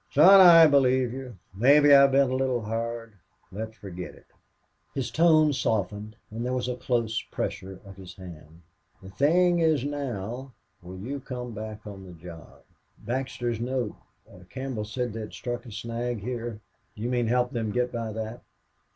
"Son, 0.11 0.41
I 0.41 0.65
believe 0.65 1.13
you. 1.13 1.37
Maybe 1.53 1.93
I've 1.93 2.11
been 2.11 2.31
a 2.31 2.35
little 2.35 2.63
hard. 2.63 3.17
Let's 3.51 3.77
forget 3.77 4.15
it." 4.15 4.25
His 4.95 5.11
tone 5.11 5.53
softened 5.53 6.15
and 6.31 6.43
there 6.43 6.53
was 6.55 6.67
a 6.67 6.75
close 6.75 7.21
pressure 7.29 7.79
of 7.85 7.97
his 7.97 8.15
hand. 8.15 8.63
"The 9.03 9.11
thing 9.11 9.59
is 9.59 9.85
now 9.85 10.53
will 10.81 10.97
you 10.97 11.19
come 11.19 11.51
back 11.51 11.85
on 11.85 12.03
the 12.07 12.13
job?" 12.13 12.63
"Baxter's 12.97 13.59
note 13.59 13.93
Campbell 14.49 14.85
said 14.85 15.13
they'd 15.13 15.33
struck 15.33 15.67
a 15.67 15.71
snag 15.71 16.21
here. 16.21 16.61
You 16.95 17.07
mean 17.07 17.27
help 17.27 17.51
them 17.51 17.69
get 17.69 17.91
by 17.91 18.11
that?" 18.11 18.41